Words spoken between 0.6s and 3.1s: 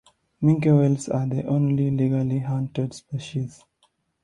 whales are the only legally hunted